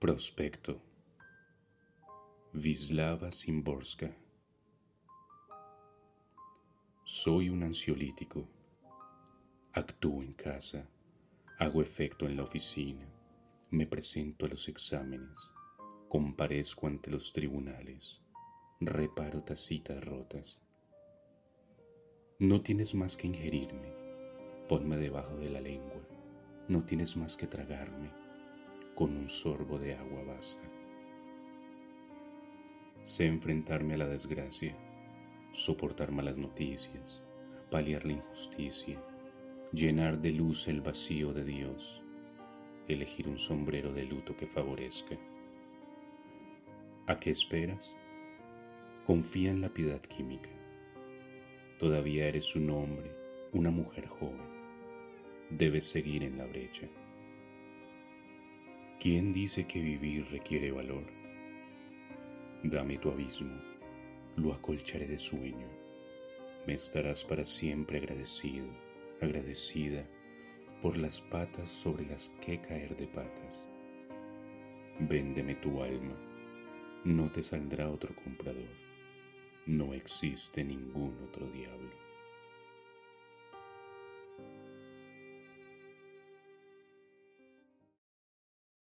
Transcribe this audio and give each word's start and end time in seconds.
Prospecto. 0.00 0.80
Vislava 2.54 3.30
Simborska 3.30 4.10
Soy 7.04 7.50
un 7.50 7.62
ansiolítico. 7.64 8.48
Actúo 9.74 10.22
en 10.22 10.32
casa, 10.32 10.88
hago 11.58 11.82
efecto 11.82 12.24
en 12.24 12.38
la 12.38 12.44
oficina, 12.44 13.06
me 13.68 13.86
presento 13.86 14.46
a 14.46 14.48
los 14.48 14.68
exámenes, 14.68 15.38
comparezco 16.08 16.86
ante 16.86 17.10
los 17.10 17.34
tribunales, 17.34 18.22
reparo 18.80 19.42
tacitas 19.42 20.02
rotas. 20.02 20.62
No 22.38 22.62
tienes 22.62 22.94
más 22.94 23.18
que 23.18 23.26
ingerirme, 23.26 23.92
ponme 24.66 24.96
debajo 24.96 25.36
de 25.36 25.50
la 25.50 25.60
lengua, 25.60 26.00
no 26.68 26.86
tienes 26.86 27.18
más 27.18 27.36
que 27.36 27.46
tragarme 27.46 28.19
con 29.00 29.16
un 29.16 29.30
sorbo 29.30 29.78
de 29.78 29.94
agua 29.94 30.22
basta. 30.24 30.62
Sé 33.02 33.24
enfrentarme 33.24 33.94
a 33.94 33.96
la 33.96 34.06
desgracia, 34.06 34.76
soportar 35.52 36.12
malas 36.12 36.36
noticias, 36.36 37.22
paliar 37.70 38.04
la 38.04 38.12
injusticia, 38.12 39.02
llenar 39.72 40.20
de 40.20 40.32
luz 40.32 40.68
el 40.68 40.82
vacío 40.82 41.32
de 41.32 41.44
Dios, 41.44 42.02
elegir 42.88 43.26
un 43.26 43.38
sombrero 43.38 43.90
de 43.90 44.04
luto 44.04 44.36
que 44.36 44.46
favorezca. 44.46 45.16
¿A 47.06 47.18
qué 47.18 47.30
esperas? 47.30 47.96
Confía 49.06 49.50
en 49.50 49.62
la 49.62 49.70
piedad 49.70 50.02
química. 50.02 50.50
Todavía 51.78 52.26
eres 52.26 52.54
un 52.54 52.68
hombre, 52.68 53.16
una 53.54 53.70
mujer 53.70 54.08
joven. 54.08 54.50
Debes 55.48 55.88
seguir 55.88 56.22
en 56.22 56.36
la 56.36 56.44
brecha. 56.44 56.86
¿Quién 59.00 59.32
dice 59.32 59.66
que 59.66 59.80
vivir 59.80 60.26
requiere 60.30 60.70
valor? 60.70 61.06
Dame 62.62 62.98
tu 62.98 63.10
abismo, 63.10 63.58
lo 64.36 64.52
acolcharé 64.52 65.06
de 65.06 65.18
sueño. 65.18 65.66
Me 66.66 66.74
estarás 66.74 67.24
para 67.24 67.46
siempre 67.46 67.96
agradecido, 67.96 68.66
agradecida 69.22 70.06
por 70.82 70.98
las 70.98 71.22
patas 71.22 71.70
sobre 71.70 72.04
las 72.04 72.28
que 72.42 72.60
caer 72.60 72.94
de 72.94 73.06
patas. 73.06 73.66
Véndeme 74.98 75.54
tu 75.54 75.82
alma, 75.82 76.20
no 77.02 77.32
te 77.32 77.42
saldrá 77.42 77.88
otro 77.88 78.14
comprador, 78.14 78.68
no 79.64 79.94
existe 79.94 80.62
ningún 80.62 81.16
otro 81.26 81.50
diablo. 81.50 82.09